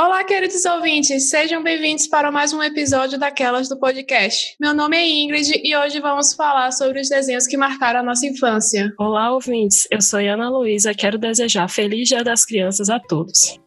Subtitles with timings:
[0.00, 4.54] Olá, queridos ouvintes, sejam bem-vindos para mais um episódio daquelas do podcast.
[4.60, 8.24] Meu nome é Ingrid e hoje vamos falar sobre os desenhos que marcaram a nossa
[8.24, 8.92] infância.
[8.96, 13.58] Olá, ouvintes, eu sou Ana Luísa, quero desejar Feliz Dia das Crianças a todos.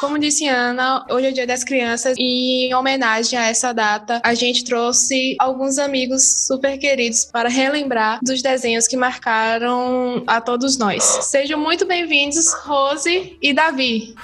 [0.00, 4.18] Como disse Ana, hoje é o Dia das Crianças e em homenagem a essa data,
[4.24, 10.78] a gente trouxe alguns amigos super queridos para relembrar dos desenhos que marcaram a todos
[10.78, 11.04] nós.
[11.04, 14.14] Sejam muito bem-vindos, Rose e Davi.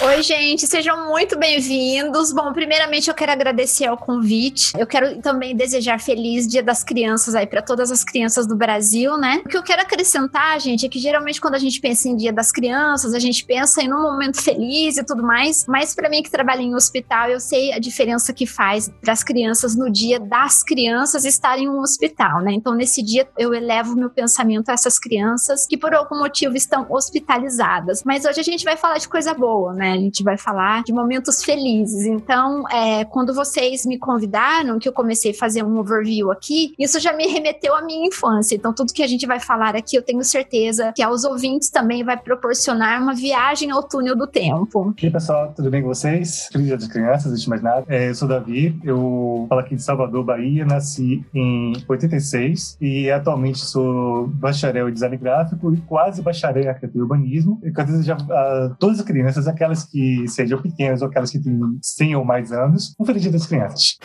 [0.00, 2.32] Oi, gente, sejam muito bem-vindos.
[2.32, 4.72] Bom, primeiramente eu quero agradecer ao convite.
[4.76, 9.16] Eu quero também desejar feliz Dia das Crianças aí para todas as crianças do Brasil,
[9.16, 9.40] né?
[9.46, 12.32] O que eu quero acrescentar, gente, é que geralmente quando a gente pensa em Dia
[12.32, 16.24] das Crianças, a gente pensa em um momento feliz e tudo mais, mas para mim
[16.24, 20.18] que trabalho em hospital, eu sei a diferença que faz para as crianças no dia
[20.18, 22.52] das crianças estarem em um hospital, né?
[22.52, 26.84] Então, nesse dia eu elevo meu pensamento a essas crianças que por algum motivo estão
[26.90, 28.02] hospitalizadas.
[28.04, 29.83] Mas hoje a gente vai falar de coisa boa, né?
[29.92, 32.06] A gente vai falar de momentos felizes.
[32.06, 36.98] Então, é, quando vocês me convidaram, que eu comecei a fazer um overview aqui, isso
[37.00, 38.54] já me remeteu à minha infância.
[38.54, 42.04] Então, tudo que a gente vai falar aqui, eu tenho certeza que aos ouvintes também
[42.04, 44.94] vai proporcionar uma viagem ao túnel do tempo.
[45.00, 46.48] E aí, pessoal, tudo bem com vocês?
[46.52, 47.84] Feliz das Crianças, antes de mais nada.
[47.88, 53.58] É, eu sou Davi, eu falo aqui de Salvador, Bahia, nasci em 86 e atualmente
[53.58, 57.60] sou bacharel em design gráfico e quase bacharel em arquitetura e urbanismo.
[57.62, 62.14] Eu desejar a todas as crianças, aquelas que sejam pequenas ou aquelas que têm 100
[62.14, 63.98] ou mais anos, um feliz dia das crianças.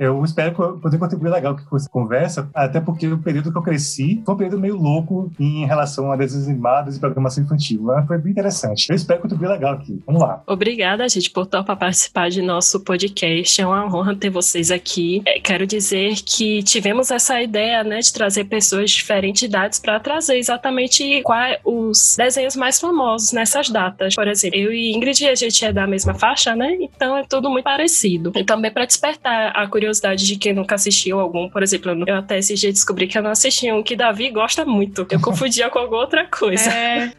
[0.00, 4.22] Eu espero poder contribuir legal com essa conversa, até porque o período que eu cresci
[4.24, 7.84] foi um período meio louco em relação a desenhos animados e programação infantil.
[8.06, 8.86] Foi bem interessante.
[8.88, 10.02] Eu espero contribuir legal aqui.
[10.06, 10.42] Vamos lá.
[10.46, 13.60] Obrigada, gente, por topar participar de nosso podcast.
[13.60, 15.20] É uma honra ter vocês aqui.
[15.26, 20.00] É, quero dizer que tivemos essa ideia, né, de trazer pessoas de diferentes idades para
[20.00, 24.14] trazer exatamente quais os desenhos mais famosos nessas datas.
[24.14, 26.78] Por exemplo, eu e Ingrid, a gente é da mesma faixa, né?
[26.80, 28.32] Então é tudo muito parecido.
[28.34, 32.16] E também para despertar a curiosidade curiosidade de quem nunca assistiu algum, por exemplo, eu
[32.16, 35.06] até esse dia descobri que eu não assisti um que Davi gosta muito.
[35.10, 36.70] Eu confundia com alguma outra coisa.
[36.70, 37.12] É.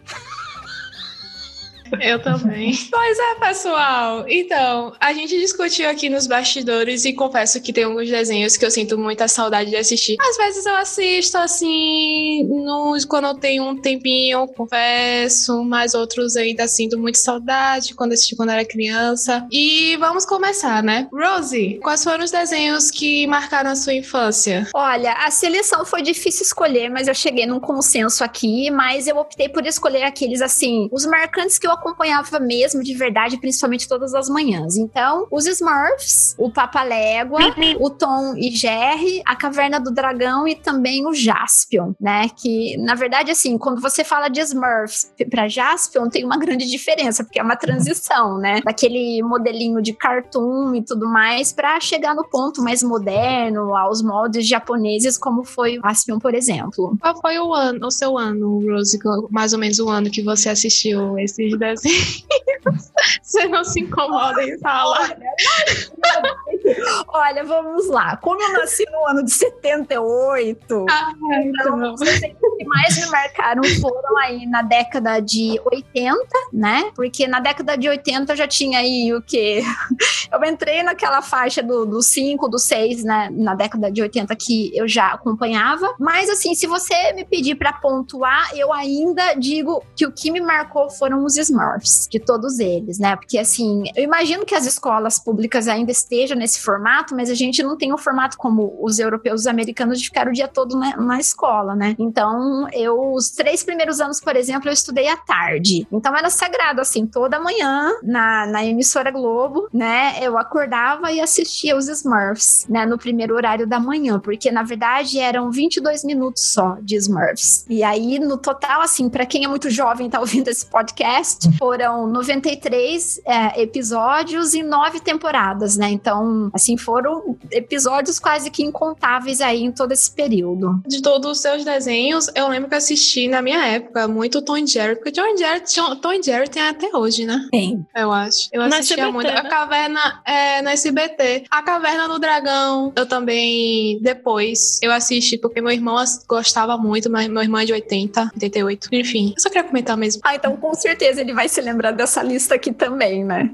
[1.99, 2.73] Eu também.
[2.91, 4.25] pois é, pessoal.
[4.27, 8.71] Então, a gente discutiu aqui nos bastidores e confesso que tem alguns desenhos que eu
[8.71, 10.17] sinto muita saudade de assistir.
[10.19, 16.67] Às vezes eu assisto assim, no, quando eu tenho um tempinho, confesso, mas outros ainda
[16.67, 19.45] sinto muita saudade quando assisti quando era criança.
[19.51, 21.07] E vamos começar, né?
[21.11, 24.67] Rosie, quais foram os desenhos que marcaram a sua infância?
[24.73, 29.49] Olha, a seleção foi difícil escolher, mas eu cheguei num consenso aqui, mas eu optei
[29.49, 34.29] por escolher aqueles assim, os marcantes que eu acompanhava mesmo de verdade, principalmente todas as
[34.29, 34.77] manhãs.
[34.77, 37.39] Então, os Smurfs, o Papa Légua,
[37.79, 42.29] o Tom e Jerry, a Caverna do Dragão e também o Jaspion, né?
[42.29, 47.23] Que, na verdade, assim, quando você fala de Smurfs para Jaspion, tem uma grande diferença,
[47.23, 48.61] porque é uma transição, né?
[48.63, 54.47] Daquele modelinho de cartoon e tudo mais, para chegar no ponto mais moderno, aos moldes
[54.47, 56.95] japoneses, como foi o Jaspion, por exemplo.
[57.01, 58.99] Qual foi o ano, o seu ano, Rose?
[59.29, 62.25] Mais ou menos o ano que você assistiu esses así.
[63.21, 65.17] Você não se incomoda em falar.
[67.07, 68.17] Olha, vamos lá.
[68.17, 71.13] Como eu nasci no ano de 78, ah,
[71.43, 76.19] então, os que mais me marcaram foram aí na década de 80,
[76.53, 76.91] né?
[76.95, 79.63] Porque na década de 80 eu já tinha aí o quê?
[80.31, 83.29] Eu entrei naquela faixa do 5, do 6, né?
[83.33, 85.93] Na década de 80 que eu já acompanhava.
[85.99, 90.39] Mas assim, se você me pedir para pontuar, eu ainda digo que o que me
[90.39, 93.15] marcou foram os Smurfs, de todos eles, né?
[93.15, 97.61] Porque assim, eu imagino que as escolas públicas ainda estejam nesse formato, mas a gente
[97.61, 100.77] não tem um formato como os europeus e os americanos de ficar o dia todo
[100.77, 101.95] na, na escola, né?
[101.99, 105.87] Então, eu, os três primeiros anos, por exemplo, eu estudei à tarde.
[105.91, 110.15] Então era sagrado, assim, toda manhã na, na emissora Globo, né?
[110.21, 112.85] Eu acordava e assistia os Smurfs, né?
[112.85, 117.65] No primeiro horário da manhã, porque na verdade eram 22 minutos só de Smurfs.
[117.69, 121.51] E aí, no total, assim, para quem é muito jovem e tá ouvindo esse podcast,
[121.57, 125.89] foram 93 é, episódios e nove temporadas, né?
[125.89, 130.81] Então, assim, foram episódios quase que incontáveis aí em todo esse período.
[130.87, 134.95] De todos os seus desenhos, eu lembro que assisti na minha época muito Tom Jerry,
[134.95, 135.61] porque Tom Jerry,
[136.01, 137.47] Tom Jerry tem até hoje, né?
[137.51, 137.85] Tem.
[137.95, 138.49] Eu acho.
[138.51, 139.27] Eu assistia SBT, muito.
[139.27, 139.37] Né?
[139.37, 141.45] A Caverna é na SBT.
[141.49, 145.95] A Caverna do Dragão, eu também, depois, eu assisti, porque meu irmão
[146.27, 148.89] gostava muito, mas meu irmão é de 80, 88.
[148.91, 150.21] Enfim, eu só queria comentar mesmo.
[150.23, 153.49] Ah, então com certeza ele vai se lembrar dessa lista aqui também, né?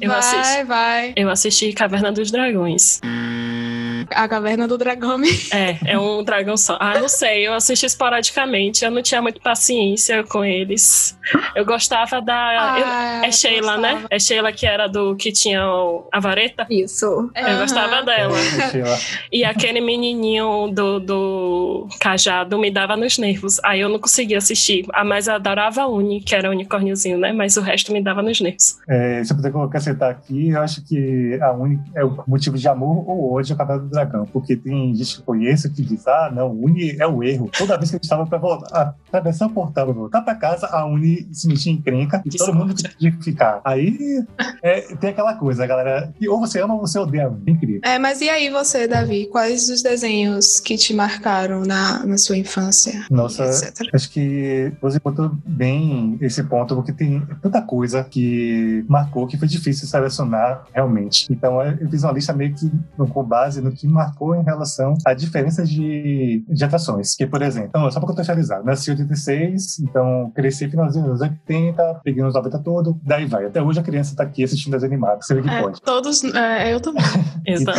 [0.00, 1.12] Eu vai, assisti, vai.
[1.14, 3.00] Eu assisti Caverna dos Dragões.
[4.14, 5.20] A Caverna do Dragão.
[5.52, 6.76] É, é um dragão só.
[6.80, 11.18] Ah, não sei, eu assisti esporadicamente, eu não tinha muito paciência com eles.
[11.54, 12.34] Eu gostava da.
[12.34, 13.88] Ah, eu, é Sheila, né?
[13.88, 14.00] gostava.
[14.00, 14.06] né?
[14.10, 16.66] É Sheila que era do que tinha o, a vareta?
[16.70, 17.04] Isso.
[17.04, 17.58] Eu uhum.
[17.60, 18.36] gostava dela.
[18.38, 18.98] É,
[19.32, 23.60] e aquele menininho do, do cajado me dava nos nervos.
[23.64, 24.86] Aí eu não conseguia assistir.
[24.92, 27.32] Ah, mas eu adorava a Uni, que era o unicórniozinho, né?
[27.32, 28.78] Mas o resto me dava nos nervos.
[28.88, 32.68] É, se eu puder acrescentar aqui, eu acho que a Uni é o motivo de
[32.68, 34.03] amor ou ódio ao Cavalo do Dragão.
[34.32, 37.50] Porque tem gente que conhece que diz, ah, não, Uni é o erro.
[37.56, 40.84] Toda vez que gente estava para voltar, atravessar o portal, pra voltar para casa, a
[40.86, 43.60] Uni se metia em crenca e todo mundo tinha que ficar.
[43.64, 44.24] Aí
[44.62, 47.44] é, tem aquela coisa, galera, que ou você ama ou você odeia a Uni.
[47.46, 47.73] Incrível.
[47.84, 49.26] É, mas e aí você, Davi?
[49.26, 53.04] Quais os desenhos que te marcaram na, na sua infância?
[53.10, 53.44] Nossa,
[53.92, 59.46] acho que você botou bem esse ponto, porque tem tanta coisa que marcou que foi
[59.46, 61.26] difícil selecionar realmente.
[61.30, 65.12] Então eu fiz uma lista meio que com base no que marcou em relação à
[65.12, 67.14] diferença de, de atrações.
[67.14, 72.00] Que, por exemplo, então, só para contextualizar, nasci em 86, então cresci finalzinho dos 80,
[72.02, 73.44] peguei nos 90 todo, daí vai.
[73.44, 75.82] Até hoje a criança tá aqui assistindo desenho animado, você vê que é, pode.
[75.82, 77.04] Todos, é, eu também.
[77.46, 77.73] então,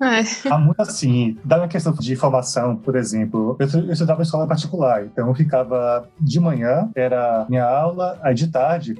[0.00, 0.50] é.
[0.50, 4.46] há muito assim, da minha questão de formação, por exemplo, eu, eu estudava em escola
[4.46, 8.94] particular, então eu ficava de manhã, era minha aula, aí de tarde,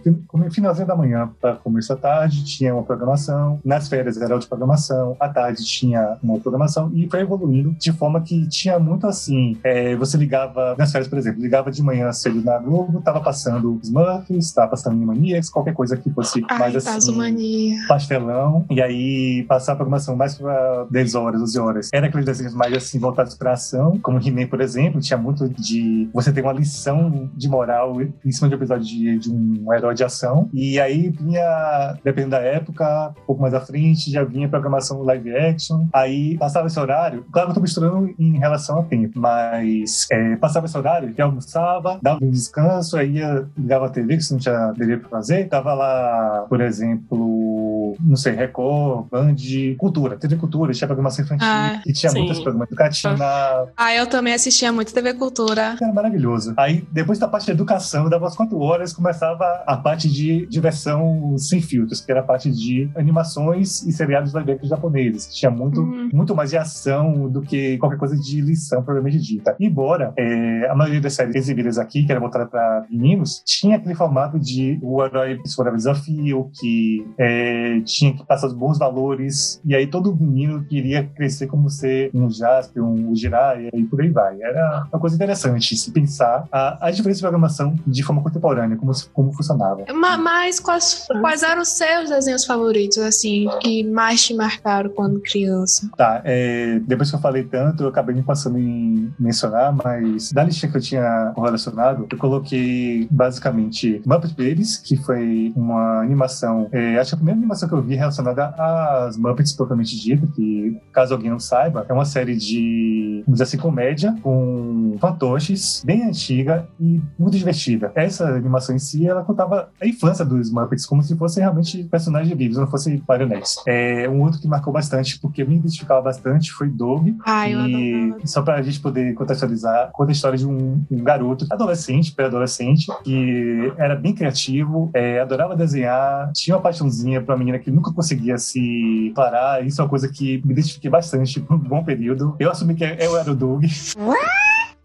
[0.51, 5.17] finalzinho da manhã para começo da tarde, tinha uma programação, nas férias era outra programação,
[5.19, 9.95] à tarde tinha uma programação e foi evoluindo de forma que tinha muito assim, é,
[9.97, 14.53] você ligava, nas férias, por exemplo, ligava de manhã cedo na Globo, tava passando Smurfs,
[14.53, 20.17] tava passando Animaniacs, qualquer coisa que fosse Ai, mais assim, pastelão, e aí passar programação
[20.17, 21.91] mais para 10 horas, 12 horas.
[21.93, 26.09] Era aqueles desenhos mais assim, voltados para ação, como He-Man, por exemplo, tinha muito de
[26.13, 29.95] você ter uma lição de moral em cima de um episódio de, de um herói
[29.95, 34.49] de ação, e aí vinha, dependendo da época, um pouco mais à frente, já vinha
[34.49, 38.83] programação live action, aí passava esse horário, claro que eu tô misturando em relação a
[38.83, 43.91] tempo, mas é, passava esse horário, já almoçava, dava um descanso, aí ia, ligava a
[43.91, 49.07] TV, que você não tinha dever pra fazer, tava lá, por exemplo, não sei, Record,
[49.11, 49.37] Band,
[49.79, 52.19] Cultura, TV Cultura, tinha programação infantil, ah, e tinha sim.
[52.19, 53.67] muitos programas educativos na...
[53.77, 55.77] Ah, eu também assistia muito TV Cultura.
[55.81, 56.55] Era maravilhoso.
[56.57, 61.37] Aí, depois da parte de educação, dava umas quatro horas, começava a parte de diversão
[61.39, 66.11] sem filtros, que era a parte de animações e seriados live japoneses, tinha muito, uhum.
[66.13, 69.57] muito mais de ação do que qualquer coisa de lição, provavelmente dita.
[69.59, 73.95] Embora é, a maioria das séries exibidas aqui, que era voltada para meninos, tinha aquele
[73.95, 79.75] formato de o herói superava desafio, que é, tinha que passar os bons valores, e
[79.75, 84.41] aí todo menino queria crescer como ser um Jasper, um Jiraiya, e por aí vai.
[84.41, 88.93] Era uma coisa interessante se pensar a, a diferença de programação de forma contemporânea, como,
[89.13, 89.85] como funcionava.
[89.93, 95.89] Mas quais, quais eram os seus desenhos favoritos, assim, que mais te marcaram quando criança?
[95.97, 100.45] Tá, é, depois que eu falei tanto, eu acabei me passando em mencionar, mas da
[100.45, 106.99] lista que eu tinha relacionado, eu coloquei basicamente Muppet Babies, que foi uma animação, é,
[106.99, 111.13] acho que a primeira animação que eu vi relacionada às Muppets propriamente dita, que caso
[111.13, 116.69] alguém não saiba, é uma série de, vamos dizer assim, comédia com fantoches, bem antiga
[116.81, 117.93] e muito divertida.
[117.95, 122.37] Essa animação em si, ela contava a infância dos Muppets como se fossem realmente personagens
[122.37, 123.57] vivos, não fossem marionetes.
[123.67, 127.09] É, um outro que marcou bastante, porque me identificava bastante, foi Doug.
[127.53, 132.13] Eu e só pra gente poder contextualizar, conta a história de um, um garoto, adolescente,
[132.13, 137.71] pré-adolescente, que era bem criativo, é, adorava desenhar, tinha uma paixãozinha pra uma menina que
[137.71, 139.65] nunca conseguia se parar.
[139.65, 142.37] Isso é uma coisa que me identifiquei bastante por um bom período.
[142.39, 143.65] Eu assumi que eu era o Doug.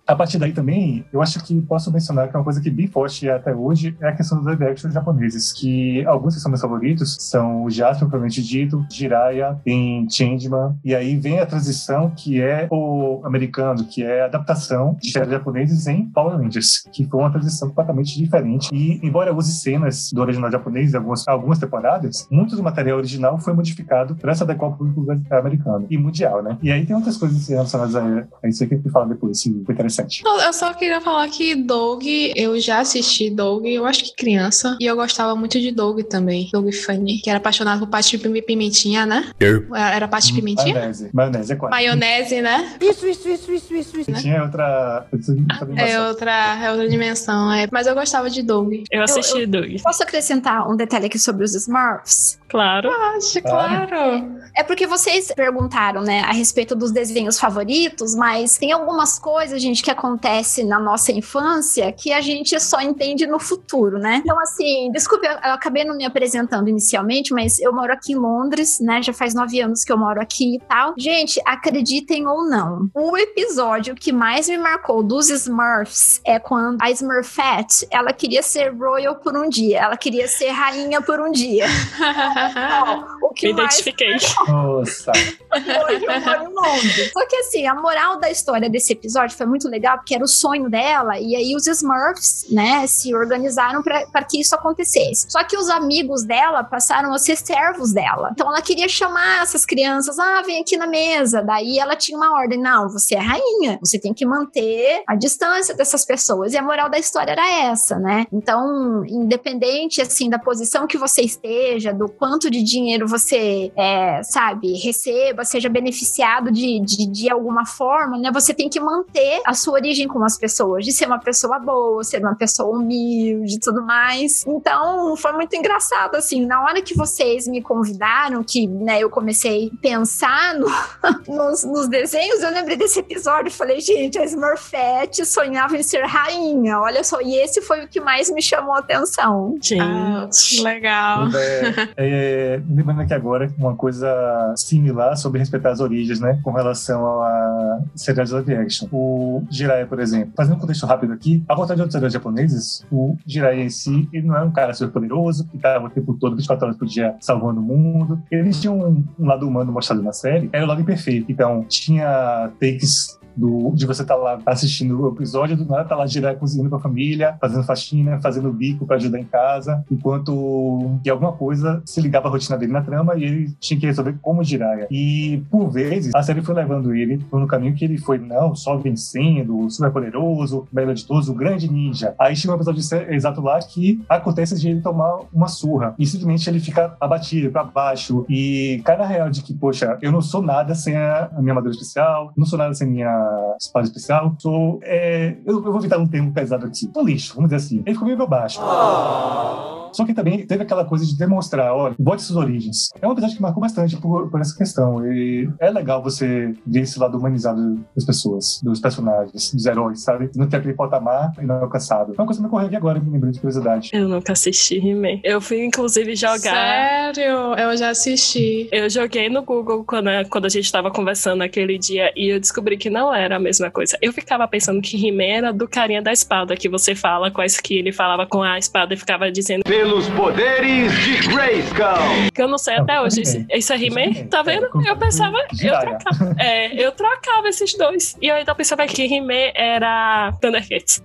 [0.09, 2.87] A partir daí também, eu acho que posso mencionar que é uma coisa que bem
[2.87, 6.61] forte até hoje é a questão dos live action japoneses, que alguns que são meus
[6.61, 12.41] favoritos são o Jasper, propriamente dito, Jiraiya, tem Changeman, e aí vem a transição que
[12.41, 17.19] é o americano, que é a adaptação de séries japoneses em Power Rangers, que foi
[17.19, 18.67] uma transição completamente diferente.
[18.73, 23.37] E, embora use cenas do original japonês em algumas, algumas temporadas, muito do material original
[23.37, 26.57] foi modificado para se adequar ao público americano e mundial, né?
[26.63, 29.75] E aí tem outras coisas relacionadas a, a isso que eu falo depois, se foi
[29.75, 30.24] interessante interessante.
[30.25, 32.03] Eu só queria falar que Doug,
[32.36, 36.50] eu já assisti Doug, eu acho que criança, e eu gostava muito de Doug também,
[36.51, 39.32] Doug Funny, que era apaixonado por parte de pimentinha, né?
[39.39, 39.75] Eu.
[39.75, 40.74] Era parte de pimentinha?
[40.74, 41.10] Maionese.
[41.13, 41.72] Maionese é quase.
[41.72, 42.77] Maionese, né?
[42.82, 44.00] Isso, isso, isso, isso, isso.
[44.00, 44.20] isso né?
[44.20, 47.68] Tinha outra, outra é outra, é outra dimensão, é.
[47.72, 48.74] Mas eu gostava de Doug.
[48.91, 49.82] Eu assisti eu, eu, Doug.
[49.82, 52.39] Posso acrescentar um detalhe aqui sobre os Smurfs?
[52.48, 52.89] Claro.
[52.89, 54.39] Acho, claro.
[54.56, 59.84] É porque vocês perguntaram, né, a respeito dos desenhos favoritos, mas tem algumas coisas, gente,
[59.84, 64.22] que que acontece na nossa infância que a gente só entende no futuro, né?
[64.24, 68.15] Então, assim, desculpe, eu, eu acabei não me apresentando inicialmente, mas eu moro aqui em
[68.15, 69.01] Londres, né?
[69.01, 70.93] Já faz nove anos que eu moro aqui e tal.
[70.98, 76.91] Gente, acreditem ou não, o episódio que mais me marcou dos Smurfs é quando a
[76.91, 81.65] Smurfette, ela queria ser royal por um dia, ela queria ser rainha por um dia.
[83.24, 84.17] o que me identifiquei.
[84.48, 85.12] Nossa.
[85.12, 87.12] Hoje eu moro em Londres.
[87.12, 90.27] Só que assim, a moral da história desse episódio foi muito legal, porque era o
[90.27, 95.27] sonho dela, e aí os Smurfs, né, se organizaram para que isso acontecesse.
[95.29, 98.29] Só que os amigos dela passaram a ser servos dela.
[98.33, 101.41] Então ela queria chamar essas crianças, ah, vem aqui na mesa.
[101.41, 105.74] Daí ela tinha uma ordem, não, você é rainha, você tem que manter a distância
[105.75, 106.53] dessas pessoas.
[106.53, 108.25] E a moral da história era essa, né?
[108.31, 114.74] Então, independente, assim, da posição que você esteja, do quanto de dinheiro você, é, sabe,
[114.74, 118.31] receba, seja beneficiado de, de, de alguma forma, né?
[118.31, 122.03] Você tem que manter a sua origem com as pessoas, de ser uma pessoa boa,
[122.03, 124.45] ser uma pessoa humilde e tudo mais.
[124.47, 129.71] Então, foi muito engraçado, assim, na hora que vocês me convidaram, que, né, eu comecei
[129.73, 130.67] a pensar no,
[131.27, 136.05] nos, nos, desenhos, eu lembrei desse episódio e falei, gente, a Smurfette sonhava em ser
[136.05, 139.57] rainha, olha só, e esse foi o que mais me chamou a atenção.
[139.61, 140.29] Gente, ah,
[140.63, 141.27] legal.
[141.35, 144.09] É, é, lembrando aqui agora uma coisa
[144.55, 148.88] similar sobre respeitar as origens, né, com relação a seriados live action.
[148.91, 152.86] O Jiraiya, por exemplo, fazendo um contexto rápido aqui, ao contrário de outros seriados japoneses,
[152.91, 156.13] o Jiraiya em si, ele não é um cara super poderoso, que estava o tempo
[156.13, 158.22] todo, 24 horas por dia, salvando o mundo.
[158.32, 161.32] Ele tinha um, um lado humano mostrado na série, era o lado imperfeito.
[161.32, 165.96] Então, tinha takes do, de você estar tá lá assistindo o episódio, do nada tá
[165.96, 171.00] lá direto cozinhando com a família, fazendo faxina, fazendo bico para ajudar em casa, enquanto
[171.03, 174.15] que alguma coisa se ligava à rotina dele na trama e ele tinha que resolver
[174.22, 174.88] como Jiraiya.
[174.91, 178.77] E por vezes a série foi levando ele no caminho que ele foi, não, só
[178.77, 182.13] vencendo, super poderoso, melhor de todos, o grande ninja.
[182.19, 186.50] Aí chega um episódio exato lá que acontece de ele tomar uma surra e simplesmente
[186.50, 190.41] ele fica abatido para baixo e cai na real de que, poxa, eu não sou
[190.41, 193.28] nada sem a, minha armadura especial, não sou nada sem minha
[193.59, 194.36] espada especial.
[194.83, 196.88] É, eu, eu, vou evitar um termo pesado aqui.
[196.88, 197.83] Tô lixo, vamos dizer assim.
[197.86, 198.59] Ele ficou meio baixo.
[198.62, 199.78] Oh.
[199.93, 202.89] Só que também teve aquela coisa de demonstrar, olha, bote suas origens.
[203.01, 205.05] É um episódio que marcou bastante por, por essa questão.
[205.05, 210.29] E é legal você ver esse lado humanizado das pessoas, dos personagens, dos heróis, sabe?
[210.36, 212.15] Não ter aquele patamar inalcançável.
[212.17, 213.89] É uma coisa que me ocorreu aqui agora, me lembrei de curiosidade.
[213.93, 215.19] Eu nunca assisti He-Man.
[215.24, 216.39] Eu fui, inclusive, jogar.
[216.39, 217.53] Sério?
[217.58, 218.67] Eu já assisti.
[218.72, 222.77] Eu joguei no Google quando, quando a gente tava conversando naquele dia e eu descobri
[222.77, 223.98] que não era a mesma coisa.
[224.01, 227.50] Eu ficava pensando que He-Man era do carinha da espada, que você fala com a
[227.58, 232.29] que ele falava com a espada e ficava dizendo pelos poderes de Grayskull.
[232.33, 233.21] Que eu não sei até hoje.
[233.50, 234.27] Isso é He-Man?
[234.29, 234.69] Tá vendo?
[234.86, 236.36] Eu pensava, eu trocava.
[236.38, 238.17] É, eu trocava esses dois.
[238.21, 241.01] E eu ainda pensava que He-Man era Thundercats.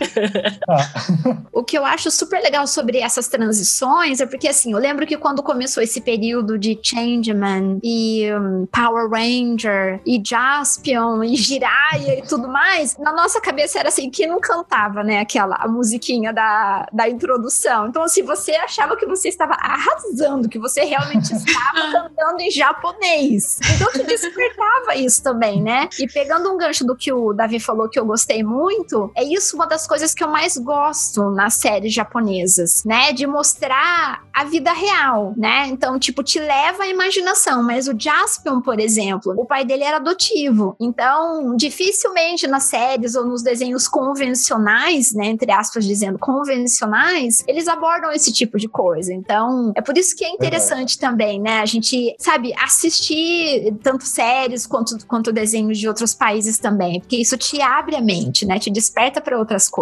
[1.52, 5.16] o que eu acho super legal sobre essas transições é porque, assim, eu lembro que
[5.16, 12.22] quando começou esse período de Changeman e um, Power Ranger e Jaspion e Jiraiya e
[12.22, 16.86] tudo mais, na nossa cabeça era assim, que não cantava, né, aquela a musiquinha da,
[16.92, 17.88] da introdução.
[17.88, 23.58] Então, assim, você achava que você estava arrasando, que você realmente estava cantando em japonês.
[23.74, 25.88] Então, te despertava isso também, né?
[25.98, 29.56] E pegando um gancho do que o Davi falou que eu gostei muito, é isso
[29.56, 33.12] uma das coisas que eu mais gosto nas séries japonesas, né?
[33.12, 35.66] De mostrar a vida real, né?
[35.66, 37.60] Então, tipo, te leva à imaginação.
[37.60, 40.76] Mas o Jaspion, por exemplo, o pai dele era adotivo.
[40.78, 45.26] Então, dificilmente nas séries ou nos desenhos convencionais, né?
[45.26, 49.12] Entre aspas, dizendo convencionais, eles abordam esse tipo de coisa.
[49.12, 51.00] Então, é por isso que é interessante é.
[51.00, 51.58] também, né?
[51.58, 57.36] A gente, sabe, assistir tanto séries quanto, quanto desenhos de outros países também, porque isso
[57.36, 58.60] te abre a mente, né?
[58.60, 59.79] Te desperta para outras coisas.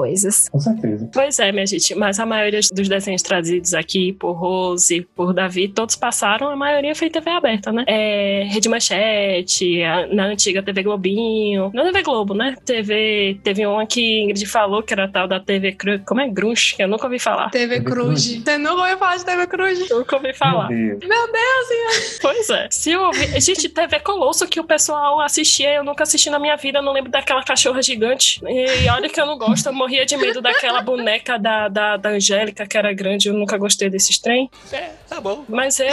[0.51, 1.09] Com certeza.
[1.13, 5.69] Pois é, minha gente, mas a maioria dos desenhos trazidos aqui por Rose, por Davi,
[5.69, 7.85] todos passaram, a maioria foi TV aberta, né?
[7.87, 12.57] É, Rede Manchete, a, na antiga TV Globinho, na TV Globo, né?
[12.65, 16.75] TV, teve uma que Ingrid falou que era tal da TV Cruz, como é Grunge,
[16.77, 17.51] que eu nunca ouvi falar.
[17.51, 18.43] TV, TV Cruz.
[18.43, 19.91] Você nunca ouviu falar de TV Cruz?
[19.91, 20.69] Nunca ouvi falar.
[20.69, 22.69] Meu Deus, Meu Deus Pois é.
[22.71, 23.41] Se eu ouvi...
[23.41, 26.93] Gente, TV Colosso que o pessoal assistia, eu nunca assisti na minha vida, eu não
[26.93, 28.41] lembro daquela cachorra gigante.
[28.47, 32.11] E olha que eu não gosto, eu morria de medo daquela boneca da, da, da
[32.11, 33.29] Angélica, que era grande.
[33.29, 34.51] Eu nunca gostei desses trem.
[34.71, 35.45] É, tá bom.
[35.49, 35.87] Mas eu,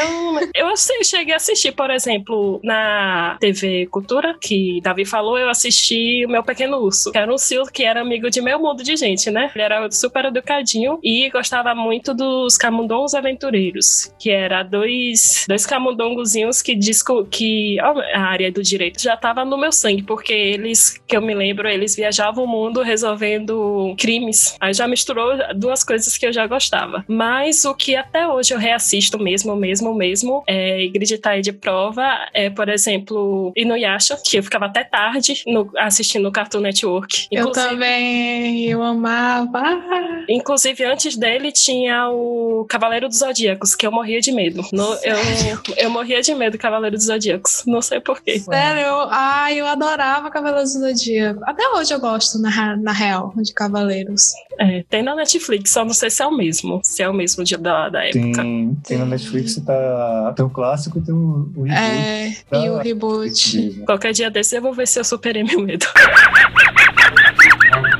[0.53, 6.25] eu assim, cheguei a assistir, por exemplo, na TV Cultura, que Davi falou, eu assisti
[6.25, 8.97] o Meu Pequeno Urso, que era um Sil que era amigo de meio mundo de
[8.97, 9.49] gente, né?
[9.55, 16.61] Ele era super educadinho e gostava muito dos camundongos aventureiros, que era dois, dois camundongozinhos
[16.61, 21.15] que disco que a área do direito já tava no meu sangue, porque eles, que
[21.15, 24.55] eu me lembro, eles viajavam o mundo resolvendo crimes.
[24.59, 27.03] Aí já misturou duas coisas que eu já gostava.
[27.07, 32.03] Mas o que até hoje eu reassisto mesmo, mesmo, mesmo, é Igreja tá de prova,
[32.33, 37.27] é, por exemplo, Inuyasha, que eu ficava até tarde no, assistindo no Cartoon Network.
[37.31, 39.61] Eu também, eu amava.
[40.29, 44.63] Inclusive, antes dele tinha o Cavaleiro dos Zodíacos, que eu morria de medo.
[44.71, 45.17] No, eu,
[45.77, 47.63] eu morria de medo do Cavaleiro dos Zodíacos.
[47.65, 48.39] Não sei porquê.
[48.39, 51.41] Sério, eu, ai, eu adorava Cavaleiros do Zodíaco.
[51.45, 54.31] Até hoje eu gosto, na, na real, de Cavaleiros.
[54.59, 56.79] É, tem na Netflix, só não sei se é o mesmo.
[56.83, 58.41] Se é o mesmo de, da, da época.
[58.41, 61.73] Tem, tem na Netflix, tá, tem o clássico e tem o, o reboot.
[61.73, 62.57] É, tá?
[62.57, 63.83] e o reboot.
[63.85, 65.85] Qualquer dia desse eu vou ver se eu superei meu medo.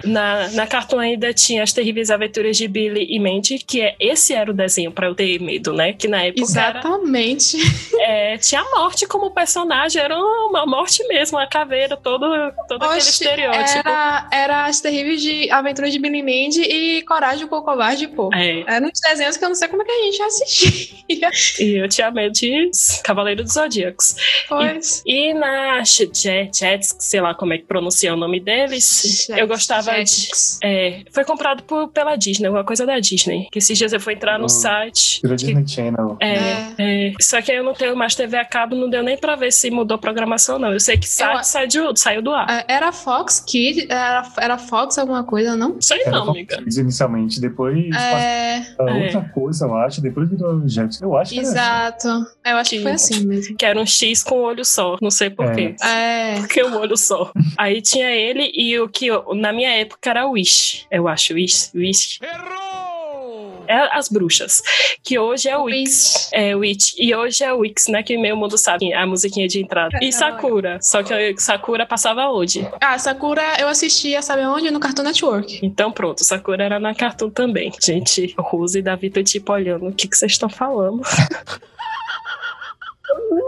[0.06, 4.34] Na, na Cartoon ainda tinha As Terríveis Aventuras de Billy e Mandy, que é, esse
[4.34, 5.94] era o desenho pra eu ter medo, né?
[5.94, 7.58] Que na época Exatamente.
[7.94, 12.28] Era, é, tinha a morte como personagem, era uma morte mesmo, a caveira, todo,
[12.68, 13.88] todo aquele Oxi, estereótipo.
[13.88, 18.30] Era, era As Terríveis de Aventuras de Billy Mandy e Coragem com o Covarde, pô.
[18.34, 21.30] É, Eram uns desenhos que eu não sei como é que a gente assistia.
[21.60, 22.70] e eu tinha medo de
[23.04, 24.16] Cavaleiro dos Zodíacos.
[24.48, 25.04] Pois.
[25.06, 29.95] E na Jet, Jets, sei lá como é que pronuncia o nome deles, eu gostava.
[30.00, 30.60] Jetix.
[30.64, 33.48] É, foi comprado por, pela Disney, alguma coisa da Disney.
[33.52, 34.50] Que esses dias eu fui entrar no Oh.
[34.50, 35.22] site.
[35.22, 36.18] Que- Disney Channel.
[36.20, 36.74] É, É.
[37.10, 37.14] é.
[37.22, 39.70] Só que eu não tenho mais TV a cabo, não deu nem pra ver se
[39.70, 40.72] mudou a programação, não.
[40.74, 42.50] Eu sei que site Eu- saiu, saiu do ar.
[42.50, 45.82] É, Era Fox Kid, era, era Fox alguma coisa, não?
[45.82, 46.58] Sei Era não, Fox amiga.
[46.58, 49.04] Kids inicialmente, depois É, passou a É.
[49.06, 51.02] outra coisa, eu acho, depois virou Jetix.
[51.02, 51.58] Eu acho que era assim.
[51.58, 52.08] exato.
[52.46, 53.56] Eu acho que foi assim mesmo.
[53.58, 54.98] Que era um X com olho só.
[55.02, 55.56] Não sei por É.
[55.56, 55.76] quê.
[55.84, 56.36] É.
[56.40, 57.32] Porque um olho só.
[57.58, 60.86] Aí tinha ele e o que na minha época era Wish.
[60.92, 61.72] Eu acho, Wish.
[61.74, 62.20] Wish.
[63.68, 64.62] É as bruxas.
[65.04, 66.30] Que hoje é o Wix.
[66.32, 66.94] É, Witch.
[66.98, 68.04] E hoje é o Wix, né?
[68.04, 69.98] Que meio mundo sabe a musiquinha de entrada.
[70.02, 70.80] E Sakura.
[70.82, 72.68] Só que Sakura passava hoje.
[72.80, 74.72] Ah, Sakura eu assistia, sabe onde?
[74.72, 75.60] No Cartoon Network.
[75.64, 77.72] Então pronto, Sakura era na Cartoon também.
[77.84, 79.88] Gente, Rose e Davi tô tipo olhando.
[79.88, 81.02] O que que vocês estão falando?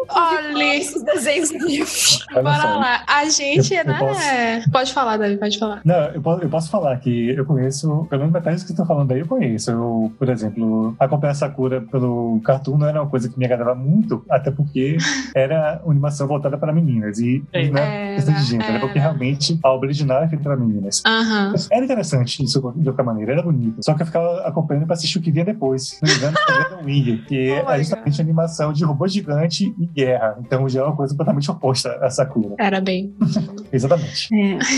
[0.09, 2.19] Olha, Esses desenhos livres.
[2.33, 2.43] Bora
[2.75, 3.03] lá.
[3.07, 3.97] A gente, Eu- eu né?
[3.99, 5.81] posso- Pode falar, Davi, pode falar.
[5.83, 8.85] Não, eu posso, eu posso falar que eu conheço, pelo menos metade que você tá
[8.85, 9.71] falando aí, eu conheço.
[9.71, 14.23] Eu, por exemplo, acompanhar Sakura pelo Cartoon não era uma coisa que me agradava muito,
[14.29, 14.97] até porque
[15.35, 17.19] era uma animação voltada para meninas.
[17.19, 17.69] E É.
[17.69, 21.01] não é questão de gênero, era porque realmente a obra original é feita para meninas.
[21.05, 21.53] Aham.
[21.71, 23.83] Era interessante isso de qualquer maneira, era bonito.
[23.83, 25.99] Só que eu ficava acompanhando pra assistir o que vinha depois.
[26.01, 26.37] Não me engano,
[26.85, 30.37] Wing, que Oh é justamente animação de robô gigante e guerra.
[30.39, 32.55] Então já é uma coisa completamente oposta a Sakura.
[32.59, 33.15] Era bem.
[33.71, 34.29] Exatamente.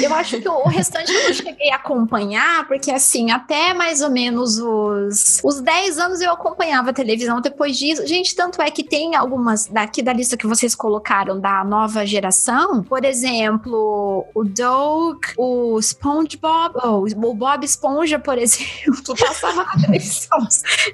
[0.04, 4.10] Eu acho que o restante eu não cheguei a acompanhar, porque assim, até mais ou
[4.10, 7.42] menos os, os 10 anos eu acompanhava a televisão.
[7.42, 11.64] Depois disso, gente, tanto é que tem algumas daqui da lista que vocês colocaram da
[11.64, 19.64] nova geração, por exemplo, o Doug, o SpongeBob, ou o Bob Esponja, por exemplo, passava
[19.64, 20.40] na televisão.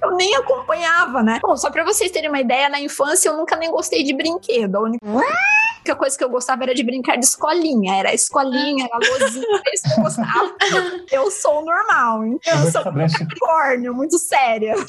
[0.02, 1.39] Eu nem acompanhava, né?
[1.41, 4.76] Bom, só pra vocês terem uma ideia, na infância eu nunca nem gostei de brinquedo.
[4.78, 7.96] A única única coisa que eu gostava era de brincar de escolinha.
[7.96, 10.56] Era escolinha, era lozinha, era isso que eu gostava.
[11.12, 14.74] Eu sou normal, então eu sou brecha- Capricórnio, muito séria.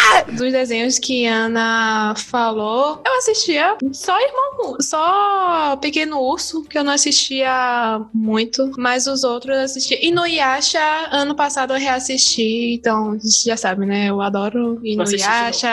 [0.36, 6.92] Dos desenhos que Ana falou, eu assistia só Irmão, só Pequeno Urso, que eu não
[6.92, 9.98] assistia muito, mas os outros eu assistia.
[10.04, 10.78] E no Yasha,
[11.10, 14.06] ano passado eu reassisti, então a gente já sabe, né?
[14.08, 15.68] Eu adoro de Inuyasha.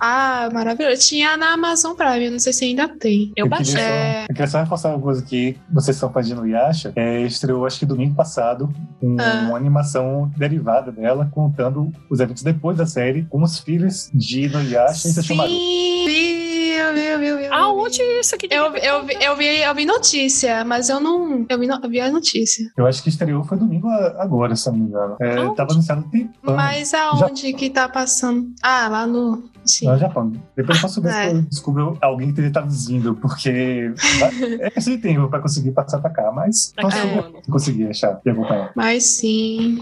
[0.00, 1.00] Ah, maravilhoso.
[1.08, 3.32] Tinha na Amazon Prime, eu não sei se ainda tem.
[3.36, 3.74] Eu queria baixei.
[3.74, 4.22] só- É.
[4.24, 6.92] Eu queria só reforçar uma coisa que vocês estão fazendo no Yasha.
[6.96, 9.46] É, estreou, acho que domingo passado, um- Ah.
[9.48, 15.08] uma animação derivada dela, contando os eventos depois da série, com os filhos de Inuyasha
[15.08, 15.50] e Sesshomaru.
[15.50, 17.54] Sim, eu vi, eu vi, eu.
[17.54, 18.48] Aonde isso aqui?
[18.50, 21.44] Eu, eu, vi, eu, vi, eu vi notícia, mas eu não.
[21.48, 22.70] Eu vi, eu vi a notícia.
[22.76, 25.16] Eu acho que estreou foi domingo agora, se não me engano.
[25.20, 25.56] É, Aonde?
[25.56, 28.48] tava anunciado tem Mas aonde que tá passando?
[28.62, 29.48] Ah, lá no.
[29.62, 29.86] Sim.
[29.88, 30.32] no Japão.
[30.56, 31.28] Depois eu posso ver É.
[31.28, 33.92] se eu descubro alguém que esteja traduzindo, porque
[34.60, 37.42] é questão de tempo pra conseguir passar pra cá, mas Tá posso acabando.
[37.50, 38.72] conseguir achar e acompanhar.
[38.74, 39.78] Mas sim.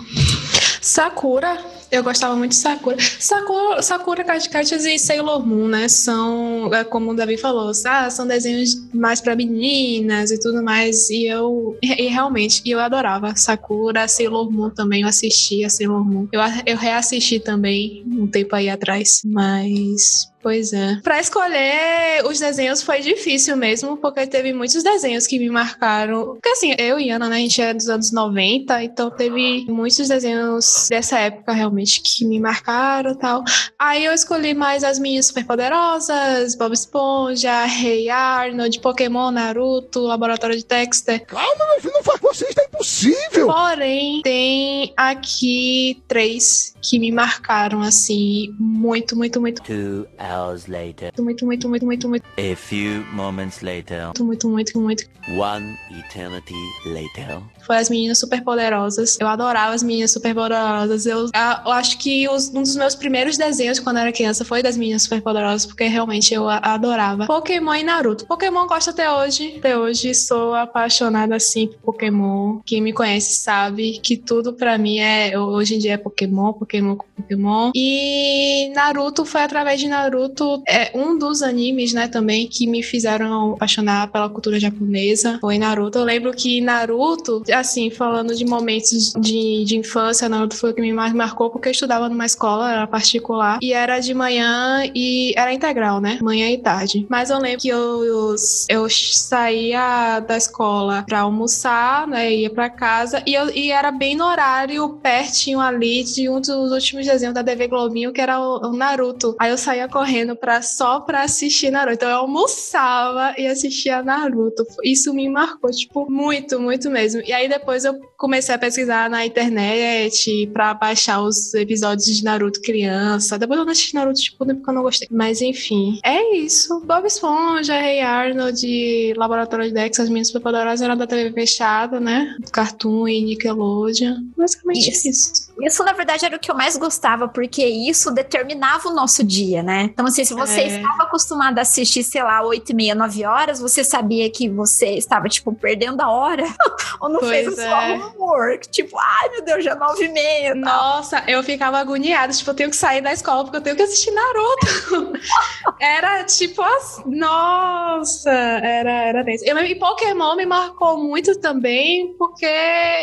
[0.80, 1.58] Sakura,
[1.90, 2.96] eu gostava muito de Sakura.
[3.00, 5.88] Sakura, Sakura Card Cards e Sailor Moon, né?
[5.88, 11.08] São, é como o Davi falou, ah, são desenhos mais para meninas e tudo mais.
[11.10, 15.02] E eu, e realmente, eu adorava Sakura, Sailor Moon também.
[15.02, 16.28] Eu assistia Sailor Moon.
[16.32, 20.98] Eu, eu reassisti também um tempo aí atrás, mas Pois é.
[21.02, 26.24] Pra escolher os desenhos foi difícil mesmo, porque teve muitos desenhos que me marcaram.
[26.36, 30.08] Porque assim, eu e Ana, né, a gente é dos anos 90, então teve muitos
[30.08, 33.44] desenhos dessa época realmente que me marcaram e tal.
[33.78, 40.64] Aí eu escolhi mais as minhas superpoderosas, Bob Esponja, Rei Arnold, Pokémon, Naruto, Laboratório de
[40.64, 41.26] Dexter.
[41.26, 43.46] Calma, meu filho, não faz você, isso é impossível!
[43.48, 49.62] Porém, tem aqui três que me marcaram assim, muito, muito, muito.
[49.62, 50.37] Two hours
[50.68, 51.12] later.
[51.18, 52.24] Muito, muito, muito, muito, muito.
[52.36, 54.06] A few moments later.
[54.06, 55.04] Muito, muito, muito, muito.
[55.36, 56.54] One eternity
[56.86, 57.42] later.
[57.68, 59.18] Foi as meninas superpoderosas.
[59.20, 61.04] Eu adorava as meninas superpoderosas.
[61.04, 64.76] Eu, eu acho que os, um dos meus primeiros desenhos quando era criança foi das
[64.76, 67.26] meninas superpoderosas, porque realmente eu adorava.
[67.26, 68.26] Pokémon e Naruto.
[68.26, 69.56] Pokémon gosto até hoje.
[69.58, 72.60] Até hoje sou apaixonada assim por Pokémon.
[72.64, 76.96] Quem me conhece sabe que tudo para mim é hoje em dia é Pokémon, Pokémon
[76.96, 77.70] com Pokémon.
[77.74, 83.52] E Naruto foi através de Naruto, é um dos animes, né, também que me fizeram
[83.52, 85.38] apaixonar pela cultura japonesa.
[85.40, 85.98] Foi Naruto.
[85.98, 90.80] Eu lembro que Naruto, assim, falando de momentos de, de infância, Naruto foi o que
[90.80, 95.32] me mais marcou, porque eu estudava numa escola, era particular, e era de manhã e
[95.36, 96.18] era integral, né?
[96.22, 97.06] Manhã e tarde.
[97.08, 98.34] Mas eu lembro que eu, eu,
[98.68, 102.32] eu saía da escola pra almoçar, né?
[102.32, 106.72] Ia pra casa, e, eu, e era bem no horário, pertinho ali de um dos
[106.72, 109.36] últimos desenhos da TV Globinho, que era o, o Naruto.
[109.38, 111.94] Aí eu saía correndo pra, só pra assistir Naruto.
[111.94, 114.66] Então eu almoçava e assistia Naruto.
[114.84, 117.22] Isso me marcou, tipo, muito, muito mesmo.
[117.24, 122.60] E aí depois eu comecei a pesquisar na internet pra baixar os episódios de Naruto
[122.60, 123.38] criança.
[123.38, 125.08] Depois eu não assisti Naruto, tipo, porque eu não gostei.
[125.10, 126.80] Mas enfim, é isso.
[126.80, 132.00] Bob Esponja, Rei hey Arnold, Laboratório de Dex, as minhas superpoderosas eram da TV fechada,
[132.00, 132.36] né?
[132.52, 134.16] Cartoon e Nickelodeon.
[134.36, 135.08] Basicamente isso.
[135.08, 135.48] isso.
[135.60, 139.62] Isso, na verdade, era o que eu mais gostava, porque isso determinava o nosso dia,
[139.62, 139.82] né?
[139.92, 140.66] Então, assim, se você é.
[140.76, 144.90] estava acostumado a assistir, sei lá, 8 e meia, 9 horas, você sabia que você
[144.90, 146.44] estava, tipo, perdendo a hora
[147.00, 147.50] ou não pois fez é.
[147.50, 148.68] o seu homework.
[148.68, 150.54] Tipo, ai meu Deus, já 9 e meia.
[150.54, 152.32] Nossa, eu ficava agoniada.
[152.32, 155.12] Tipo, eu tenho que sair da escola porque eu tenho que assistir Naruto.
[155.80, 157.02] era tipo, as...
[157.06, 159.44] nossa, era, era tenso.
[159.44, 162.46] Eu e Pokémon me marcou muito também, porque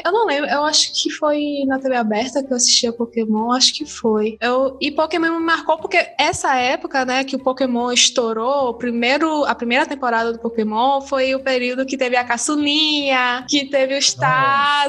[0.06, 3.74] eu não lembro, eu acho que foi na TV aberta que eu assistia Pokémon, acho
[3.74, 4.38] que foi.
[4.42, 9.46] Eu, e Pokémon me marcou porque essa época, né, que o Pokémon estourou, o primeiro,
[9.46, 14.14] a primeira temporada do Pokémon foi o período que teve a caçulinha, que teve os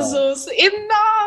[0.06, 0.46] Tazos.
[0.48, 0.70] E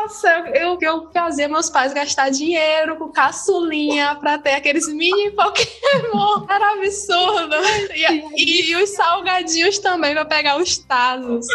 [0.00, 6.46] nossa, eu, eu fazia meus pais gastar dinheiro com caçulinha pra ter aqueles mini Pokémon.
[6.48, 7.56] Era absurdo.
[7.94, 11.46] E, e, e os salgadinhos também pra pegar os Tazos.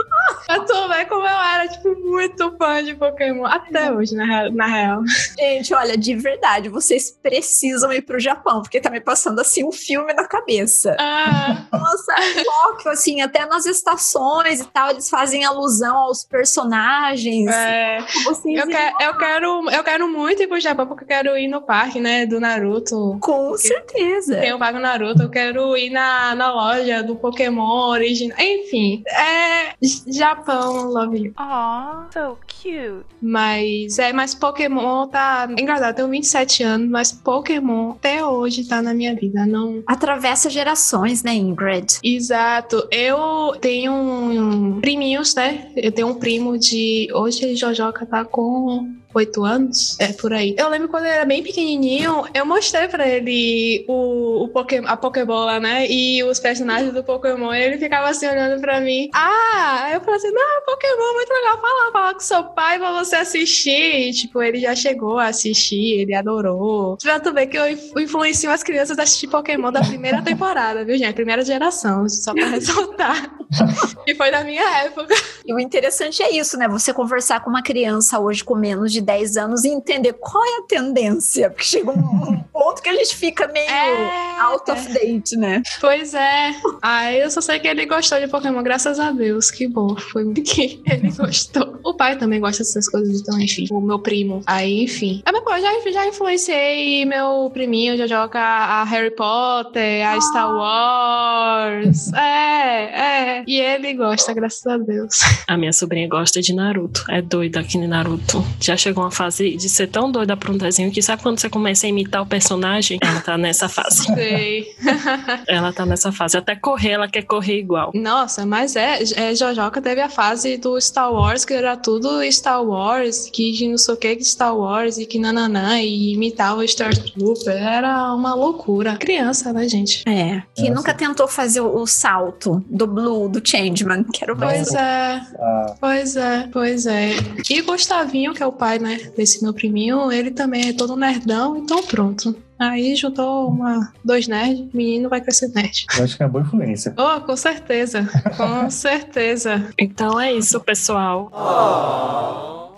[0.45, 3.45] Pra tu ver como eu era, tipo, muito fã de Pokémon.
[3.45, 5.01] Até hoje, na, na real.
[5.37, 9.71] Gente, olha, de verdade, vocês precisam ir pro Japão, porque tá me passando assim um
[9.71, 10.95] filme na cabeça.
[10.99, 11.65] Ah.
[11.71, 17.49] Nossa, Tóquio, assim, até nas estações e tal, eles fazem alusão aos personagens.
[17.51, 17.97] É.
[18.45, 21.61] Eu, que, eu, quero, eu quero muito ir pro Japão, porque eu quero ir no
[21.61, 23.17] parque, né, do Naruto.
[23.21, 24.39] Com certeza.
[24.39, 28.37] Tem o parque Naruto, eu quero ir na, na loja do Pokémon original.
[28.39, 29.73] Enfim, é
[30.07, 31.33] Japão, love you.
[31.37, 33.05] Aw, so cute.
[33.21, 35.47] Mas, é, mas Pokémon tá...
[35.57, 39.83] Engraçado, eu tenho 27 anos, mas Pokémon até hoje tá na minha vida, não...
[39.87, 41.99] Atravessa gerações, né, Ingrid?
[42.03, 42.87] Exato.
[42.91, 45.71] Eu tenho um, priminhos, né?
[45.75, 47.07] Eu tenho um primo de...
[47.13, 50.55] Hoje Jojoca tá com oito anos, é por aí.
[50.57, 54.97] Eu lembro quando ele era bem pequenininho, eu mostrei pra ele o, o Pokémon, a
[54.97, 55.87] Pokébola, né?
[55.89, 57.53] E os personagens do Pokémon.
[57.53, 59.09] E ele ficava assim olhando pra mim.
[59.13, 59.89] Ah!
[59.93, 61.61] eu falei assim: não, Pokémon, muito legal.
[61.61, 64.09] Fala, fala com seu pai pra você assistir.
[64.09, 66.97] E, tipo, ele já chegou a assistir, ele adorou.
[67.01, 67.69] Já tu que eu
[68.01, 71.13] influencio as crianças a assistir Pokémon da primeira temporada, viu, gente?
[71.13, 73.35] Primeira geração, só pra ressaltar.
[74.07, 75.13] e foi da minha época.
[75.45, 76.67] E o interessante é isso, né?
[76.67, 80.57] Você conversar com uma criança hoje com menos de 10 anos e entender qual é
[80.59, 81.49] a tendência.
[81.49, 85.61] Porque chega um ponto que a gente fica meio é, out of date, né?
[85.79, 86.53] Pois é.
[86.81, 89.51] Aí eu só sei que ele gostou de Pokémon, graças a Deus.
[89.51, 89.95] Que bom.
[89.95, 91.79] Foi muito que ele gostou.
[91.83, 93.67] O pai também gosta dessas coisas, então, enfim.
[93.71, 94.41] O meu primo.
[94.45, 95.21] Aí, enfim.
[95.25, 100.55] Ah, mas, pô, já, já influenciei meu priminho, já joga a Harry Potter, a Star
[100.55, 102.11] Wars.
[102.13, 103.43] É, é.
[103.45, 105.19] E ele gosta, graças a Deus.
[105.47, 107.03] A minha sobrinha gosta de Naruto.
[107.09, 108.43] É doida aqui em Naruto.
[108.59, 111.49] Já chegou uma fase de ser tão doida pra um desenho que sabe quando você
[111.49, 112.99] começa a imitar o personagem?
[113.01, 114.03] Ela tá nessa fase.
[114.13, 114.75] Sei.
[115.47, 116.37] ela tá nessa fase.
[116.37, 117.91] Até correr, ela quer correr igual.
[117.93, 122.63] Nossa, mas é, é Jojoca teve a fase do Star Wars, que era tudo Star
[122.63, 126.67] Wars, que não sei o que de Star Wars, e que nananã, e imitava o
[126.67, 127.55] Star Trooper.
[127.55, 128.97] Era uma loucura.
[128.97, 130.03] Criança, né, gente?
[130.07, 130.43] É.
[130.55, 134.03] Que nunca tentou fazer o, o salto do Blue, do Changeman.
[134.13, 134.45] Quero ver.
[134.47, 135.21] Pois é.
[135.39, 137.11] Ah, Pois é, pois é.
[137.49, 141.57] E Gustavinho, que é o pai, né, desse meu priminho, ele também é todo nerdão,
[141.57, 142.35] então pronto.
[142.57, 145.87] Aí juntou uma, dois nerds, menino vai crescer nerd.
[145.97, 146.93] eu acho que é uma boa influência.
[146.95, 149.67] Oh, com certeza, com certeza.
[149.77, 151.31] Então é isso, pessoal.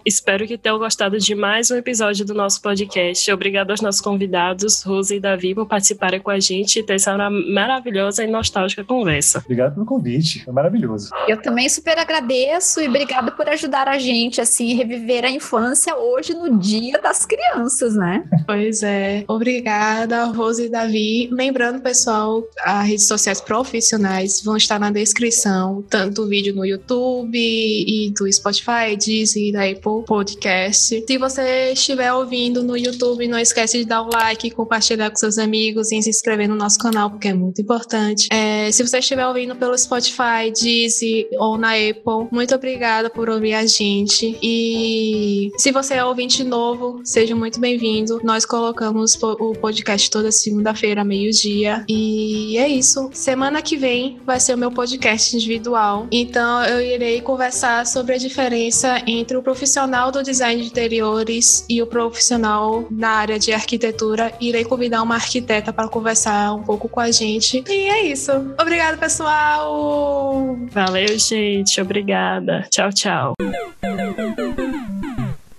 [0.08, 3.30] Espero que tenham gostado de mais um episódio do nosso podcast.
[3.30, 7.18] Obrigado aos nossos convidados, Rose e Davi, por participarem com a gente e ter essa
[7.30, 9.40] maravilhosa e nostálgica conversa.
[9.40, 10.46] Obrigado pelo convite.
[10.46, 11.10] Foi maravilhoso.
[11.28, 16.34] Eu também super agradeço e obrigado por ajudar a gente, assim, reviver a infância hoje
[16.34, 18.24] no Dia das Crianças, né?
[18.46, 19.26] Pois é.
[19.28, 21.28] Obrigada, Rose e Davi.
[21.34, 27.38] Lembrando, pessoal, as redes sociais profissionais vão estar na descrição, tanto o vídeo no YouTube
[27.38, 31.04] e do Spotify, Disney, da Apple Podcast.
[31.08, 35.38] Se você estiver ouvindo no YouTube, não esquece de dar o like, compartilhar com seus
[35.38, 38.28] amigos e se inscrever no nosso canal, porque é muito importante.
[38.32, 43.54] É, se você estiver ouvindo pelo Spotify, Disney ou na Apple, muito obrigada por ouvir
[43.54, 44.38] a gente.
[44.42, 48.20] E se você é ouvinte novo, seja muito bem-vindo.
[48.24, 51.86] Nós colocamos o podcast toda segunda-feira, meio-dia.
[51.88, 53.10] E é isso.
[53.14, 56.08] Semana que vem vai ser o meu podcast individual.
[56.12, 59.44] Então eu irei conversar sobre a diferença entre o
[59.78, 64.34] profissional do design de interiores e o profissional na área de arquitetura.
[64.42, 67.64] Irei convidar uma arquiteta para conversar um pouco com a gente.
[67.68, 68.32] E é isso.
[68.60, 70.58] Obrigada, pessoal!
[70.72, 71.80] Valeu, gente.
[71.80, 72.66] Obrigada.
[72.72, 73.34] Tchau, tchau.